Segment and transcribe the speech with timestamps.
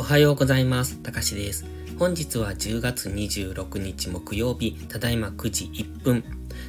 [0.00, 0.96] おはようございます。
[0.98, 1.66] たかしです。
[1.98, 6.24] 本日は10月26日木曜日、ただいま9時1分。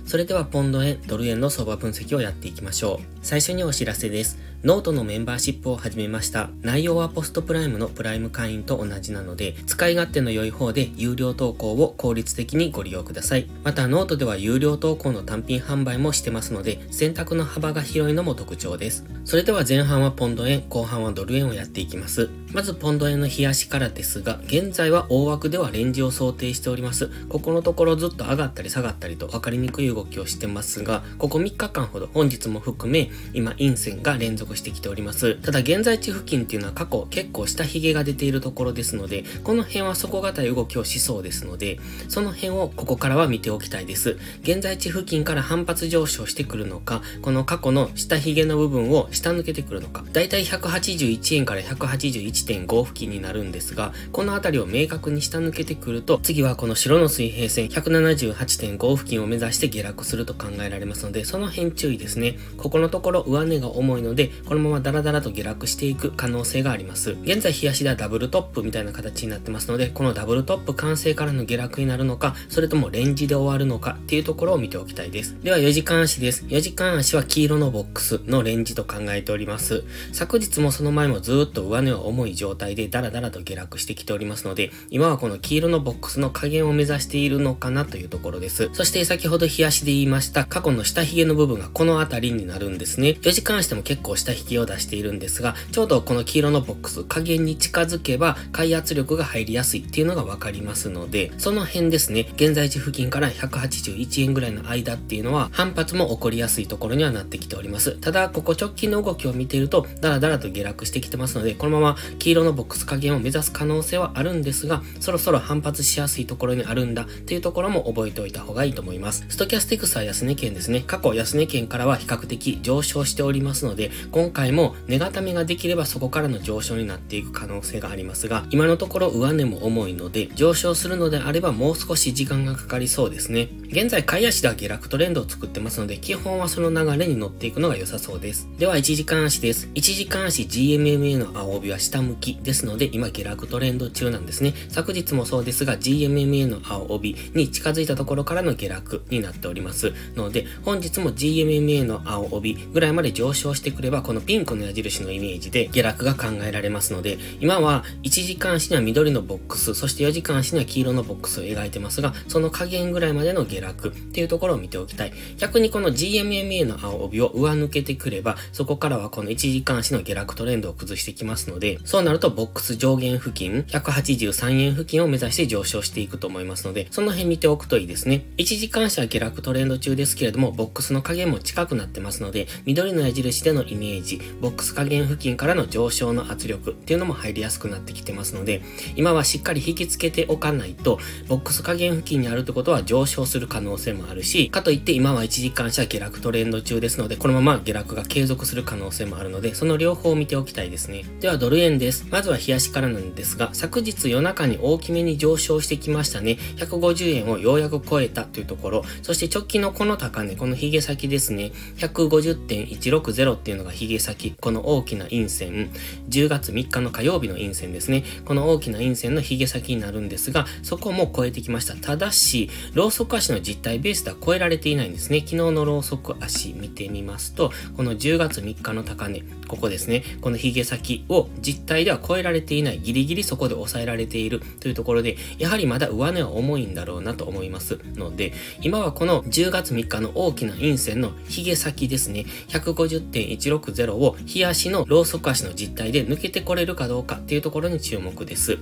[0.06, 3.06] それではポンド円、ドル円の相場分析をやっていきましょう。
[3.22, 4.40] 最初にお知らせです。
[4.64, 6.50] ノートのメンバーシップを始めました。
[6.62, 13.48] 内容はポストプライムのプライム会員と同じなので、使い勝手の良い方で有料投稿を効率的にご利用ください。
[13.64, 19.06] またノートでは有料投稿の単品販売もしてますので、選択の幅が広いのも特徴です。
[19.24, 22.30] それでは前半はポンド円、後半はドル円をやっていきます。
[22.52, 27.12] まずポンド円の日足からですが、現在は大枠ではレンジを想定しております。
[27.30, 35.36] ここのところずっと上がったり下がったりと分かりにくい動きをしてますが、ここ3日間ほど本日も含め、今陰線が連続してきております。
[35.36, 44.18] ただ現在地付近っていうのは過去結構下髭が出ているところですので、この辺は底堅い動きをしそうですので、その辺をここからは見ておきたいです。
[44.42, 62.38] 現在地付近から反発上昇してくるのか、この過去の下髭の部分を下抜けてくるのか、だいたい181円から181 1.5付近になるんですが、この辺りを明確に下抜けてくると、次はこの白の水平線178.5付近を目指して下落すると考えられますので、その辺注意ですね。
[62.58, 67.12] ここのところ上値が重いので、このままダラダラと下落していく可能性があります。
[67.24, 75.36] 現在、冷やしではダブルトップみたいな形になってますので、このダブルトップ完成からの下落になるのか、それともレンジで終わるのかっていうところを見ておきたいです。
[75.44, 76.46] では、4時間足です。
[76.46, 79.84] 4時間足は黄色のボックスのレンジと考えております。
[80.14, 88.70] 昨日もその前もずっと上値は重いい状態でダラダラと下落してきておりますので、今はこの黄色のボックスの加減を目指しているのかなというところです。
[88.74, 93.18] そして先ほど冷やしで言いました過去の下髭の部分がこの辺りになるんですね。
[93.22, 107.94] 4時間足でも結構下髭を出しているんですが、ちょうどこの黄色のボックス加減に近づけば買い圧力が入りやすいっていうのがわかりますので、その辺ですね、現在地付近から181円ぐらいの間っていうのは反発も起こりやすいところにはなってきております。
[108.00, 119.26] ただ、ここ直近の動きを見ていると、だらだらと下落してきてますので、このまま黄色のボックス加減を目指す可能性はあるんですが、そろそろ反発しやすいところにあるんだっていうところも覚えておいた方がいいと思います。
[119.30, 120.84] ストキャスティクスは安値圏ですね。
[120.86, 133.48] 過去安値圏からは比較的上昇しておりますので、今回も値固めができればそこからの上昇になっていく可能性がありますが、今のところ上値も重いので、上昇するのであればもう少し時間がかかりそうですね。
[133.72, 138.50] 現在、買い足では下落トレンドを作ってますので、基本はその流れに乗っていくのが良さそうです。
[138.58, 139.70] では、1時間足です。
[139.76, 144.54] 1時間足 GMMA の青帯は下向きですので、今下落トレンド中なんですね。
[144.70, 149.94] 昨日もそうですが、GMMA の青帯に近づいたところからの下落になっております。
[150.16, 165.14] ので、本日も GMMA の青帯ぐらいまで上昇してくれば、このピンクの矢印のイメージで下落が考えられますので、今は1時間足には緑のボックス、そして4時間足には黄色のボックスを描いてますが、その加減ぐらいまでの下落っていうところを見ておきたい。
[165.38, 178.26] 逆にこの GMMA の青帯を上抜けてくれば、そこからはこの1時間足の下落トレンドを崩してきますので、そうなるとボックス上限付近、183円付近を目指して上昇していくと思いますので、その辺見ておくといいですね。
[178.38, 188.62] 1時間足は下落トレンド中ですけれども、ボックスの加減も近くなってますので、緑の矢印でのイメージ、ボックス加減付近からの上昇の圧力っていうのも入りやすくなってきてますので、
[188.96, 201.04] 今はしっかり引き付けておかないと、ボックス加減付近にあるってことは上昇する可能性もあるし、かといって今は1時間足は下落トレンド中ですので、このまま下落が継続する可能性もあるので、その両方を見ておきたいですね。
[201.20, 201.89] ではドル円です。
[202.10, 206.38] まずは冷やしからなんですが、昨日夜中に大きめに上昇してきましたね。
[206.58, 215.72] 150円をようやく超えたというところ、そして直近のこの高値、このヒゲ先ですね、150.160っていうのがヒゲ先、この大きな陰線、
[216.10, 221.76] 10月3日の火曜日の陰線ですね、この大きな陰線のヒゲ先になるんですが、そこも超えてきました。
[221.76, 225.20] ただし、ローソク足の実体ベースでは超えられていないんですね。
[225.20, 248.58] 昨日のローソク足見てみますと、この10月3日の高値、ここですね、このヒゲ先を実体では超えられていない、ギリギリそこで抑えられているというところで、やはりまだ上値は重いんだろうなと思いますので、今はこの10月3日の大きな陰線のヒゲ先ですね、150.160を日足のローソク足の実体で抜けてこれるかどうかっていうところに注目です。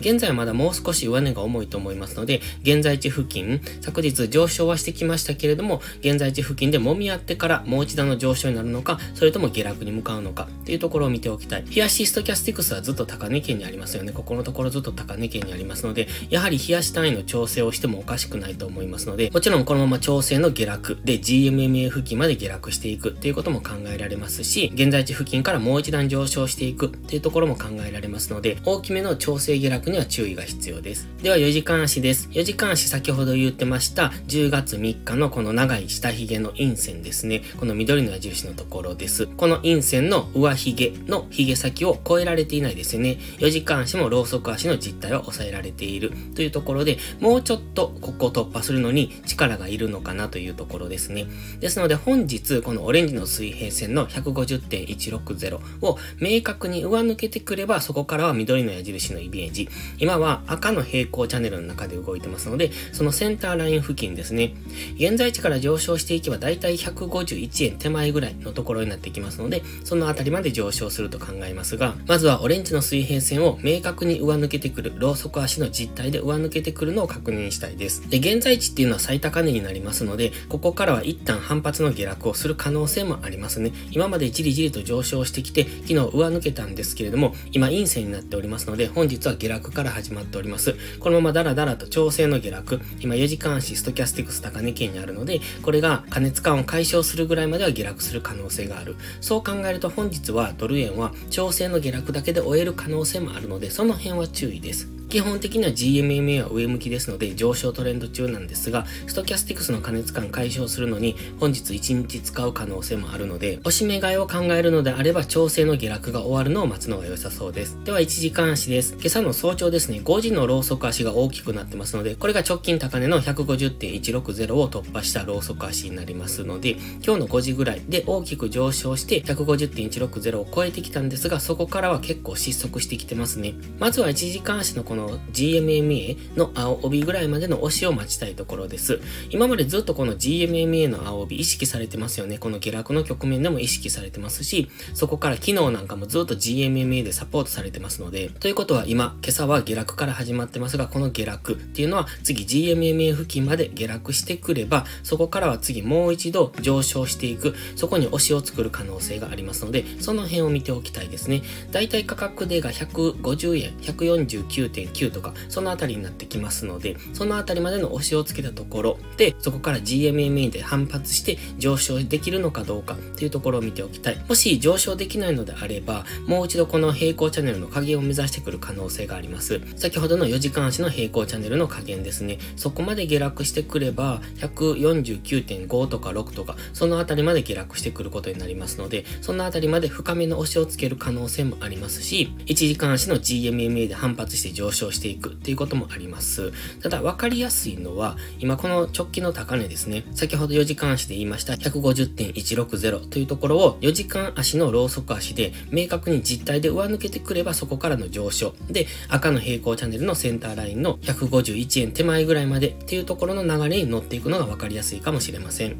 [0.00, 11.64] 現在はまだもう少し上値が重いと思いますので、現在地付近、昨日上昇はしてきましたけれども、現在地付近で揉み合ってからもう一段の上昇になるのか、それとも下落に向かうのかっていうところを見ておきたい。
[11.70, 14.12] 冷やしストキャスティクスはずっと高値圏にありますよね。
[14.12, 31.08] ここのところずっと高値圏にありますので、やはり冷やし単位の調整をしてもおかしくないと思いますので、もちろんこのまま調整の下落で GMMA 付近まで下落していくっていうことも考えられますし、現在地付近からもう一段上昇していくっていうところも考えられますので、大きめの調整下落には注意が必要です。
[31.22, 32.28] では4時間足です。
[32.30, 37.42] 4時間足先ほど言ってました10月3日のこの長い下髭の陰線ですね。
[37.58, 39.26] この緑の矢印のところです。
[39.26, 43.18] この陰線の上髭の髭先を超えられれていないですね。
[43.38, 51.26] 4時間足もローソク足の実態は抑えられているというところで、もうちょっとここを突破するのに力がいるのかなというところですね。
[51.60, 59.68] ですので本日このオレンジの水平線の150.160を明確に上抜けてくればそこからは緑の矢印のイメージ。
[59.98, 64.54] 今は赤の平行チャンネルの中で動いてますので、そのセンターライン付近ですね。
[64.96, 78.08] 現在地から上昇していけばだいたい151円手前ぐらいのところになってきますので、そのあたりまで上昇すると考えますが、まずははオレンジの水平線を明確に上抜けてくる、ローソク足の実態で上抜けてくるのを確認したいです。
[78.08, 83.72] で、現在地っていうのは最高値になりますので、ここからは一旦反発の下落をする可能性もありますね。
[83.90, 90.76] 今までじりじりと上昇してきて、昨日上抜けたんですけれども、今陰線になっておりますので、本日は下落から始まっております。
[91.00, 98.94] このままダラダラと調整の下落、今4時間足ストキャスティクス高値圏にあるので、これが加熱感を解消するぐらいまでは下落する可能性がある。
[99.20, 104.99] そう考えると本日はドル円は調整の下落だだけで終える可能性もあるので、その辺は注意です。
[105.10, 117.76] 基本的には GMMA は上向きですので上昇トレンド中なんですが、ストキャスティクスの加熱感解消するのに本日1日使う可能性もあるので、押し目買いを考えるのであれば調整の下落が終わるのを待つのが良さそうです。
[117.82, 118.94] では1時間足です。
[118.94, 133.54] 今朝の早朝ですね、5時のローソク足が大きくなってますので、これが直近高値の150.160を突破したローソク足になりますので、今日の5時ぐらいで大きく上昇して150.160を超えてきたんですが、そこからは結構失速してきてますね。
[133.80, 139.00] まずは1時間足のこのの GMMA の青帯ぐらいまでの押しを待ちたいところです。
[139.30, 142.38] 今までずっとこの GMMA の青帯意識されてますよね。
[142.38, 161.42] この下落の局面でも意識されてますし、そこから昨日なんかもずっと GMMA でサポートされてますので、ということは今、今朝は下落から始まってますが、この下落っていうのは次 GMMA 付近まで下落してくれば、そこからは次もう一度上昇していく、そこに押しを作る可能性がありますので、その辺を見ておきたいですね。
[161.70, 174.24] だいたい価格でが150円、149.9 9とか、そのあたりになってきますので、そのあたりまでの押しをつけたところで、そこから GMMA で反発して上昇できるのかどうかっていうところを見ておきたい。
[174.28, 179.60] もし上昇できないのであれば、もう一度この平行チャンネルの加減を目指してくる可能性があります。
[179.76, 182.38] 先ほどの4時間足の平行チャンネルの加減ですね。
[182.56, 196.52] そこまで下落してくれば、149.5とか6とか、そのあたりまで下落してくることになりますので、そのあたりまで深めの押しをつける可能性もありますし、1時間足の GMMA で反発して上昇していくっていうこともあります。
[196.82, 200.04] ただ分かりやすいのは、今この直近の高値ですね。
[200.14, 208.54] 先ほど4時間足で言いました150.160というところを4時間足のローソク足で明確に実体で上抜けてくればそこからの上昇。
[208.70, 215.76] で、赤の平行チャンネルのセンターラインの151円手前ぐらいまでっていうところの流れに乗っていくのが分かりやすいかもしれません。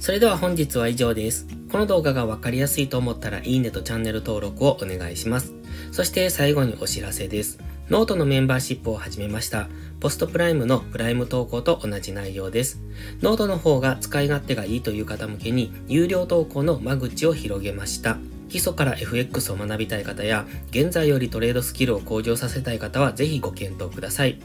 [0.00, 1.46] それでは本日は以上です。
[1.70, 5.52] この動画がわかりやすいと思ったらいいねとチャンネル登録をお願いします。
[5.92, 7.58] そして最後にお知らせです。
[7.90, 9.68] ノートのメンバーシップを始めました。
[9.98, 12.80] ポストプライムのプライム投稿と同じ内容です。
[13.20, 18.18] ノートの方が使い勝手がいいという方向けに、有料投稿の間口を広げました。
[18.48, 24.38] 基礎から FX を学びたい方や、現在よりトレードスキルを向上させたい方はぜひご検討ください。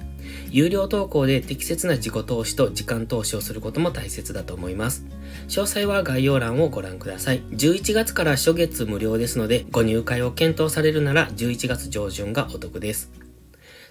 [0.49, 5.05] 有料投稿で適切な自己投資と時間投資をすることも大切だと思います。
[5.49, 7.43] 詳細は概要欄をご覧ください。
[7.51, 13.24] 11月から初月無料ですので、ご入会を検討されるなら11月上旬がお得です。